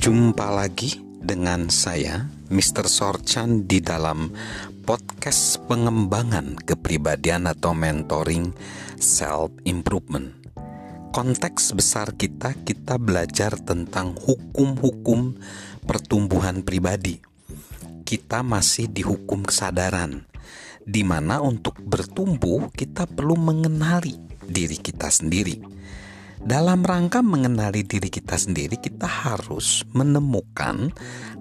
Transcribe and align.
Jumpa 0.00 0.48
lagi 0.48 0.96
dengan 1.20 1.68
saya, 1.68 2.24
Mr. 2.48 2.88
Sorchan 2.88 3.68
di 3.68 3.84
dalam 3.84 4.32
podcast 4.88 5.60
pengembangan 5.68 6.56
kepribadian 6.56 7.44
atau 7.44 7.76
mentoring 7.76 8.48
self 8.96 9.52
improvement. 9.68 10.32
Konteks 11.12 11.76
besar 11.76 12.16
kita, 12.16 12.56
kita 12.64 12.96
belajar 12.96 13.60
tentang 13.60 14.16
hukum-hukum 14.16 15.36
pertumbuhan 15.84 16.64
pribadi. 16.64 17.20
Kita 18.00 18.40
masih 18.40 18.88
dihukum 18.88 19.44
kesadaran, 19.44 20.24
di 20.80 21.04
mana 21.04 21.44
untuk 21.44 21.76
bertumbuh 21.76 22.72
kita 22.72 23.04
perlu 23.04 23.36
mengenali 23.36 24.16
diri 24.48 24.80
kita 24.80 25.12
sendiri 25.12 25.80
dalam 26.40 26.80
rangka 26.80 27.20
mengenali 27.20 27.84
diri 27.84 28.08
kita 28.08 28.40
sendiri, 28.40 28.80
kita 28.80 29.04
harus 29.04 29.84
menemukan 29.92 30.88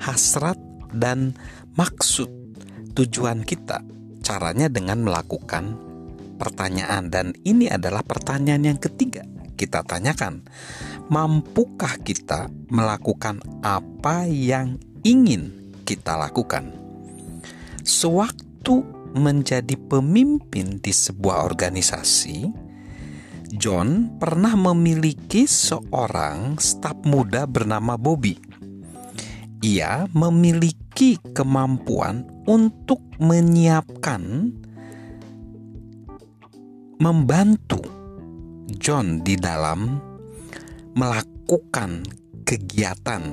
hasrat 0.03 0.59
dan 0.91 1.35
maksud 1.79 2.27
tujuan 2.99 3.47
kita. 3.47 3.79
Caranya 4.19 4.67
dengan 4.67 5.01
melakukan 5.07 5.79
pertanyaan, 6.35 7.07
dan 7.07 7.31
ini 7.47 7.71
adalah 7.71 8.03
pertanyaan 8.03 8.75
yang 8.75 8.79
ketiga. 8.79 9.23
Kita 9.55 9.83
tanyakan, 9.83 10.43
mampukah 11.07 11.99
kita 11.99 12.52
melakukan 12.71 13.39
apa 13.63 14.27
yang 14.27 14.79
ingin 15.03 15.52
kita 15.88 16.16
lakukan? 16.16 16.71
Sewaktu 17.83 18.83
menjadi 19.16 19.75
pemimpin 19.89 20.77
di 20.77 20.93
sebuah 20.93 21.43
organisasi, 21.47 22.68
John 23.49 24.21
pernah 24.21 24.53
memiliki 24.53 25.49
seorang 25.49 26.62
staf 26.62 27.02
muda 27.02 27.50
bernama 27.50 27.97
Bobby. 27.97 28.38
Ia 29.66 30.06
memiliki 30.14 31.17
kemampuan 31.33 32.30
untuk 32.45 33.02
menyiapkan 33.17 34.53
membantu 37.02 37.81
John 38.78 39.25
di 39.25 39.33
dalam 39.33 39.97
melakukan 40.94 42.06
kegiatan 42.45 43.23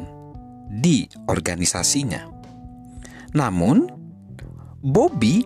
di 0.80 1.04
organisasinya. 1.28 2.24
Namun, 3.36 3.84
Bobby 4.80 5.44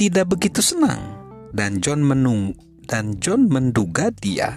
tidak 0.00 0.32
begitu 0.32 0.64
senang 0.64 1.00
dan 1.52 1.84
John 1.84 2.00
menung 2.00 2.56
dan 2.88 3.20
John 3.20 3.46
menduga 3.52 4.08
dia 4.10 4.56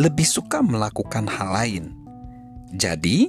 lebih 0.00 0.24
suka 0.24 0.64
melakukan 0.64 1.28
hal 1.28 1.50
lain. 1.52 1.84
Jadi, 2.72 3.28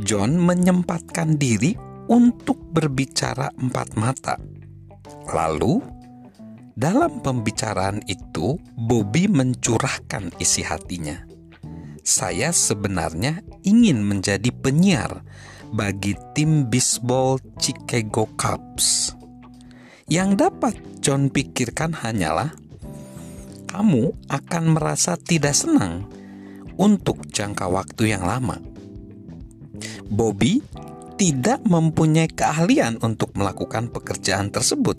John 0.00 0.38
menyempatkan 0.38 1.36
diri 1.36 1.74
untuk 2.08 2.56
berbicara 2.70 3.50
empat 3.58 3.88
mata. 3.98 4.36
Lalu, 5.30 5.82
dalam 6.78 7.20
pembicaraan 7.20 8.00
itu, 8.06 8.56
Bobby 8.78 9.26
mencurahkan 9.28 10.32
isi 10.40 10.64
hatinya. 10.64 11.26
Saya 12.00 12.50
sebenarnya 12.50 13.44
ingin 13.62 14.00
menjadi 14.00 14.48
penyiar 14.50 15.20
bagi 15.70 16.16
tim 16.34 16.66
bisbol 16.66 17.38
Chicago 17.60 18.26
Cubs. 18.34 19.14
Yang 20.10 20.30
dapat 20.48 20.74
John 20.98 21.30
pikirkan 21.30 21.94
hanyalah 21.94 22.50
kamu 23.70 24.10
akan 24.26 24.64
merasa 24.74 25.14
tidak 25.14 25.54
senang 25.54 26.10
untuk 26.74 27.22
jangka 27.30 27.70
waktu 27.70 28.10
yang 28.18 28.26
lama. 28.26 28.58
Bobby 30.10 30.58
tidak 31.14 31.62
mempunyai 31.62 32.26
keahlian 32.26 32.98
untuk 32.98 33.30
melakukan 33.38 33.86
pekerjaan 33.94 34.50
tersebut. 34.50 34.98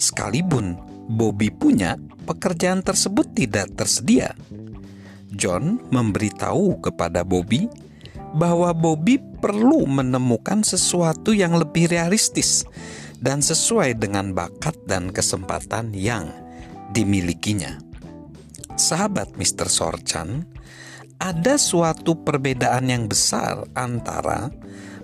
Sekalipun 0.00 0.80
Bobby 1.12 1.52
punya, 1.52 2.00
pekerjaan 2.24 2.80
tersebut 2.80 3.36
tidak 3.36 3.76
tersedia. 3.76 4.32
John 5.28 5.84
memberitahu 5.92 6.80
kepada 6.80 7.26
Bobby 7.28 7.68
bahwa 8.32 8.72
Bobby 8.72 9.20
perlu 9.20 9.84
menemukan 9.84 10.64
sesuatu 10.64 11.36
yang 11.36 11.60
lebih 11.60 11.92
realistis 11.92 12.64
dan 13.20 13.44
sesuai 13.44 14.00
dengan 14.00 14.32
bakat 14.32 14.78
dan 14.88 15.12
kesempatan 15.12 15.92
yang 15.92 16.32
dimilikinya. 16.92 17.80
Sahabat 18.76 19.36
Mr. 19.36 19.68
Sorchan, 19.68 20.44
ada 21.20 21.54
suatu 21.56 22.20
perbedaan 22.20 22.88
yang 22.88 23.04
besar 23.06 23.64
antara 23.72 24.50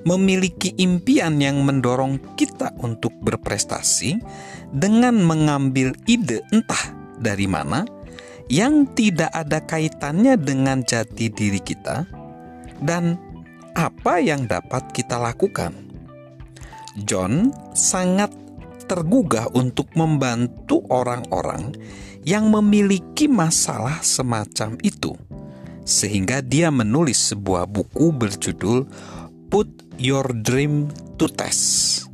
memiliki 0.07 0.73
impian 0.79 1.39
yang 1.43 1.63
mendorong 1.63 2.19
kita 2.39 2.75
untuk 2.81 3.13
berprestasi 3.21 4.19
dengan 4.71 5.19
mengambil 5.21 5.93
ide 6.07 6.43
entah 6.55 6.95
dari 7.19 7.45
mana 7.51 7.85
yang 8.49 8.89
tidak 8.97 9.29
ada 9.35 9.61
kaitannya 9.61 10.41
dengan 10.41 10.81
jati 10.81 11.29
diri 11.29 11.61
kita 11.61 12.09
dan 12.81 13.21
apa 13.77 14.19
yang 14.19 14.49
dapat 14.49 14.91
kita 14.91 15.21
lakukan. 15.21 15.77
John 17.07 17.55
sangat 17.77 18.33
tergugah 18.89 19.53
untuk 19.53 19.93
membantu 19.93 20.81
orang-orang 20.89 21.77
yang 22.25 22.49
memiliki 22.49 23.29
masalah 23.29 24.01
semacam 24.01 24.81
itu, 24.81 25.13
sehingga 25.85 26.41
dia 26.41 26.73
menulis 26.73 27.37
sebuah 27.37 27.69
buku 27.69 28.11
berjudul 28.17 28.89
"Put 29.53 29.69
Your 30.01 30.33
Dream 30.33 30.89
to 31.21 31.29
Test". 31.29 32.09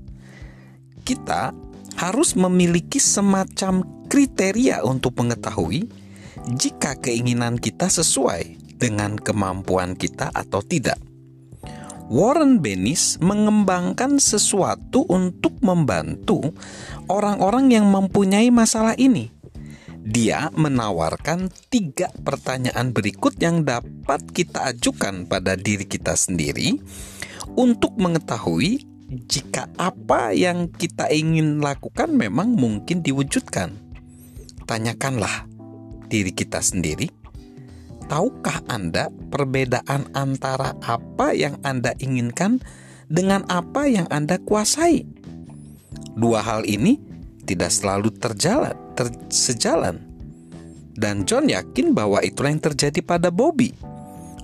Kita 1.06 1.54
harus 1.94 2.34
memiliki 2.34 2.98
semacam 2.98 3.86
kriteria 4.10 4.82
untuk 4.82 5.14
mengetahui 5.22 5.86
jika 6.58 6.98
keinginan 6.98 7.56
kita 7.56 7.86
sesuai 7.86 8.58
dengan 8.76 9.16
kemampuan 9.16 9.94
kita 9.94 10.28
atau 10.34 10.60
tidak. 10.60 10.98
Warren 12.12 12.60
Bennis 12.60 13.16
mengembangkan 13.16 14.20
sesuatu 14.20 15.08
untuk 15.08 15.56
membantu 15.64 16.52
orang-orang 17.08 17.72
yang 17.72 17.88
mempunyai 17.88 18.52
masalah 18.52 18.92
ini. 19.00 19.32
Dia 20.04 20.52
menawarkan 20.52 21.48
tiga 21.72 22.12
pertanyaan 22.12 22.92
berikut 22.92 23.40
yang 23.40 23.64
dapat 23.64 24.20
kita 24.36 24.76
ajukan 24.76 25.24
pada 25.24 25.56
diri 25.56 25.88
kita 25.88 26.12
sendiri 26.12 26.76
untuk 27.56 27.96
mengetahui 27.96 28.84
jika 29.24 29.72
apa 29.80 30.36
yang 30.36 30.68
kita 30.68 31.08
ingin 31.08 31.64
lakukan 31.64 32.12
memang 32.12 32.52
mungkin 32.52 33.00
diwujudkan. 33.00 33.80
Tanyakanlah 34.68 35.48
diri 36.12 36.36
kita 36.36 36.60
sendiri 36.60 37.23
Tahukah 38.04 38.60
Anda 38.68 39.08
perbedaan 39.32 40.12
antara 40.12 40.76
apa 40.84 41.32
yang 41.32 41.56
Anda 41.64 41.96
inginkan 41.96 42.60
dengan 43.08 43.48
apa 43.48 43.88
yang 43.88 44.04
Anda 44.12 44.36
kuasai? 44.40 45.08
Dua 46.14 46.44
hal 46.44 46.68
ini 46.68 47.00
tidak 47.44 47.72
selalu 47.72 48.12
terjalan, 48.16 48.76
ter, 48.92 49.08
sejalan. 49.32 50.00
Dan 50.94 51.26
John 51.26 51.50
yakin 51.50 51.90
bahwa 51.90 52.22
itulah 52.22 52.54
yang 52.54 52.62
terjadi 52.62 53.02
pada 53.02 53.28
Bobby. 53.32 53.74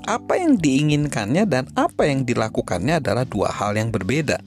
Apa 0.08 0.40
yang 0.40 0.58
diinginkannya 0.58 1.46
dan 1.46 1.70
apa 1.78 2.08
yang 2.08 2.26
dilakukannya 2.26 2.98
adalah 2.98 3.22
dua 3.22 3.52
hal 3.54 3.78
yang 3.78 3.94
berbeda. 3.94 4.42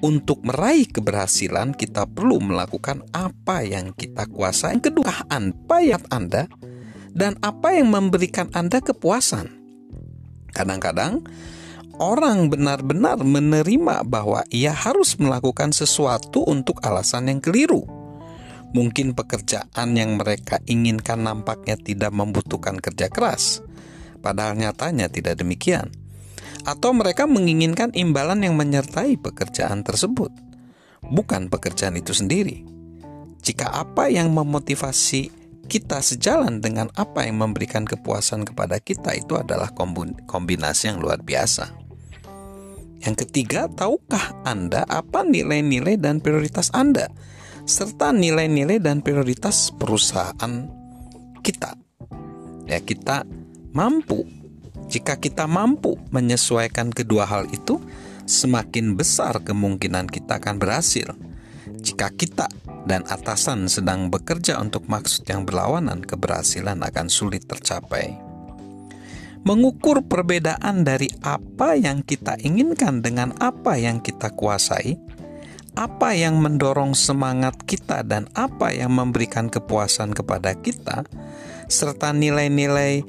Untuk 0.00 0.40
meraih 0.40 0.88
keberhasilan, 0.88 1.76
kita 1.76 2.08
perlu 2.08 2.40
melakukan 2.40 3.04
apa 3.12 3.60
yang 3.60 3.92
kita 3.92 4.24
kuasai. 4.32 4.80
Yang 4.80 4.94
kedua, 4.94 5.12
apa 5.28 5.76
yang 5.84 6.00
Anda 6.08 6.48
dan 7.14 7.36
apa 7.42 7.74
yang 7.74 7.90
memberikan 7.90 8.50
Anda 8.54 8.78
kepuasan. 8.82 9.50
Kadang-kadang 10.50 11.22
orang 12.00 12.48
benar-benar 12.48 13.20
menerima 13.20 14.02
bahwa 14.08 14.42
ia 14.48 14.72
harus 14.72 15.20
melakukan 15.20 15.70
sesuatu 15.70 16.42
untuk 16.48 16.80
alasan 16.82 17.28
yang 17.30 17.40
keliru. 17.44 17.84
Mungkin 18.70 19.18
pekerjaan 19.18 19.98
yang 19.98 20.14
mereka 20.14 20.62
inginkan 20.64 21.26
nampaknya 21.26 21.74
tidak 21.74 22.14
membutuhkan 22.14 22.78
kerja 22.78 23.10
keras, 23.10 23.60
padahal 24.22 24.54
nyatanya 24.54 25.10
tidak 25.10 25.42
demikian. 25.42 25.90
Atau 26.62 26.94
mereka 26.94 27.26
menginginkan 27.26 27.90
imbalan 27.98 28.46
yang 28.46 28.54
menyertai 28.54 29.18
pekerjaan 29.18 29.82
tersebut, 29.82 30.30
bukan 31.02 31.50
pekerjaan 31.50 31.98
itu 31.98 32.14
sendiri. 32.14 32.62
Jika 33.40 33.72
apa 33.72 34.12
yang 34.12 34.30
memotivasi 34.30 35.39
kita 35.70 36.02
sejalan 36.02 36.58
dengan 36.58 36.90
apa 36.98 37.22
yang 37.22 37.38
memberikan 37.46 37.86
kepuasan 37.86 38.42
kepada 38.42 38.82
kita 38.82 39.14
itu 39.14 39.38
adalah 39.38 39.70
kombinasi 40.26 40.90
yang 40.90 40.98
luar 40.98 41.22
biasa. 41.22 41.70
Yang 43.06 43.24
ketiga, 43.24 43.70
tahukah 43.70 44.42
Anda 44.42 44.82
apa 44.90 45.22
nilai-nilai 45.22 45.94
dan 45.94 46.18
prioritas 46.18 46.74
Anda 46.74 47.06
serta 47.64 48.10
nilai-nilai 48.10 48.82
dan 48.82 48.98
prioritas 49.00 49.70
perusahaan 49.70 50.66
kita? 51.46 51.78
Ya, 52.66 52.82
kita 52.82 53.22
mampu 53.70 54.26
Jika 54.90 55.22
kita 55.22 55.46
mampu 55.46 56.02
menyesuaikan 56.10 56.90
kedua 56.90 57.22
hal 57.22 57.46
itu, 57.54 57.78
semakin 58.26 58.98
besar 58.98 59.38
kemungkinan 59.38 60.10
kita 60.10 60.42
akan 60.42 60.58
berhasil. 60.58 61.14
Jika 61.78 62.10
kita 62.10 62.50
dan 62.88 63.04
atasan 63.08 63.68
sedang 63.68 64.08
bekerja 64.08 64.56
untuk 64.60 64.88
maksud 64.88 65.28
yang 65.28 65.44
berlawanan, 65.44 66.00
keberhasilan 66.04 66.80
akan 66.80 67.06
sulit 67.12 67.44
tercapai. 67.44 68.16
Mengukur 69.40 70.04
perbedaan 70.04 70.84
dari 70.84 71.08
apa 71.24 71.72
yang 71.72 72.04
kita 72.04 72.36
inginkan 72.44 73.00
dengan 73.00 73.32
apa 73.40 73.80
yang 73.80 74.04
kita 74.04 74.28
kuasai, 74.36 75.00
apa 75.80 76.12
yang 76.12 76.36
mendorong 76.44 76.92
semangat 76.92 77.56
kita 77.64 78.04
dan 78.04 78.28
apa 78.36 78.68
yang 78.68 78.92
memberikan 78.92 79.48
kepuasan 79.48 80.12
kepada 80.12 80.52
kita, 80.60 81.08
serta 81.72 82.12
nilai-nilai 82.12 83.00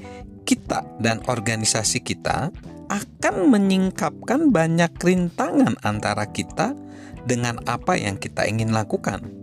kita 0.48 0.88
dan 1.04 1.20
organisasi 1.28 2.00
kita 2.00 2.56
akan 2.88 3.36
menyingkapkan 3.48 4.52
banyak 4.52 4.92
rintangan 5.00 5.80
antara 5.84 6.28
kita 6.28 6.76
dengan 7.24 7.60
apa 7.68 8.00
yang 8.00 8.16
kita 8.16 8.48
ingin 8.48 8.72
lakukan. 8.72 9.41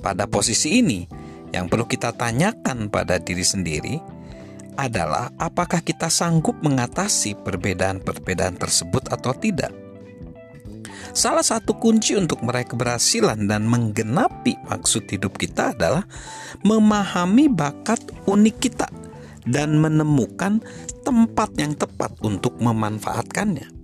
Pada 0.00 0.24
posisi 0.24 0.80
ini, 0.80 1.04
yang 1.52 1.68
perlu 1.68 1.84
kita 1.84 2.16
tanyakan 2.16 2.88
pada 2.88 3.20
diri 3.20 3.44
sendiri 3.44 3.96
adalah 4.80 5.28
apakah 5.36 5.84
kita 5.84 6.08
sanggup 6.08 6.56
mengatasi 6.64 7.36
perbedaan-perbedaan 7.36 8.56
tersebut 8.56 9.12
atau 9.12 9.36
tidak. 9.36 9.74
Salah 11.10 11.42
satu 11.42 11.74
kunci 11.74 12.14
untuk 12.14 12.38
meraih 12.46 12.70
keberhasilan 12.70 13.50
dan 13.50 13.66
menggenapi 13.66 14.54
maksud 14.70 15.10
hidup 15.10 15.36
kita 15.36 15.74
adalah 15.74 16.06
memahami 16.62 17.50
bakat 17.50 17.98
unik 18.30 18.56
kita 18.62 18.86
dan 19.42 19.74
menemukan 19.82 20.62
tempat 21.02 21.50
yang 21.58 21.74
tepat 21.74 22.14
untuk 22.22 22.54
memanfaatkannya. 22.62 23.79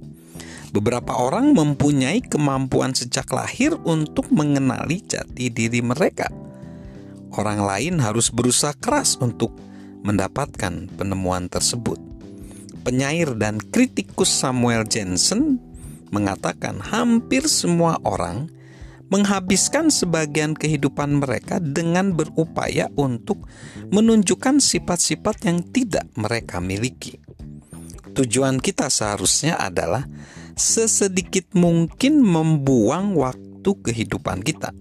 Beberapa 0.77 1.17
orang 1.17 1.57
mempunyai 1.57 2.21
kemampuan 2.21 2.93
sejak 2.93 3.33
lahir 3.33 3.73
untuk 3.89 4.29
mengenali 4.29 5.01
jati 5.01 5.49
diri 5.49 5.81
mereka. 5.81 6.29
Orang 7.33 7.65
lain 7.65 7.97
harus 7.97 8.29
berusaha 8.29 8.77
keras 8.77 9.17
untuk 9.17 9.57
mendapatkan 10.05 10.93
penemuan 11.01 11.49
tersebut. 11.49 11.97
Penyair 12.85 13.33
dan 13.41 13.57
kritikus 13.57 14.29
Samuel 14.29 14.85
Jensen 14.85 15.57
mengatakan 16.13 16.85
hampir 16.85 17.49
semua 17.49 17.97
orang 18.05 18.53
menghabiskan 19.09 19.89
sebagian 19.89 20.53
kehidupan 20.53 21.25
mereka 21.25 21.57
dengan 21.57 22.13
berupaya 22.13 22.93
untuk 23.01 23.49
menunjukkan 23.97 24.61
sifat-sifat 24.61 25.49
yang 25.49 25.65
tidak 25.73 26.05
mereka 26.21 26.61
miliki. 26.61 27.17
Tujuan 28.13 28.61
kita 28.61 28.93
seharusnya 28.93 29.57
adalah 29.57 30.05
sesedikit 30.57 31.53
mungkin 31.53 32.25
membuang 32.25 33.15
waktu 33.15 33.71
kehidupan 33.85 34.41
kita. 34.41 34.73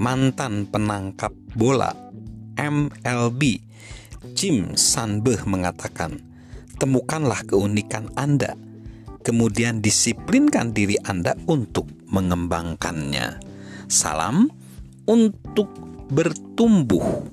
Mantan 0.00 0.64
penangkap 0.66 1.30
bola 1.52 1.92
MLB 2.56 3.60
Jim 4.34 4.74
Sanbeh 4.74 5.44
mengatakan, 5.46 6.18
"Temukanlah 6.80 7.44
keunikan 7.46 8.08
Anda." 8.16 8.56
kemudian 9.28 9.84
disiplinkan 9.84 10.72
diri 10.72 10.96
Anda 11.04 11.36
untuk 11.44 11.84
mengembangkannya. 12.08 13.44
Salam 13.92 14.48
untuk 15.04 15.68
bertumbuh 16.08 17.28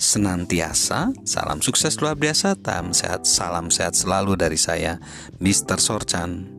senantiasa. 0.00 1.12
Salam 1.28 1.60
sukses 1.60 2.00
luar 2.00 2.16
biasa, 2.16 2.56
tam 2.56 2.96
sehat, 2.96 3.28
salam 3.28 3.68
sehat 3.68 3.92
selalu 3.92 4.40
dari 4.40 4.56
saya, 4.56 4.96
Mr. 5.36 5.76
Sorchan. 5.76 6.55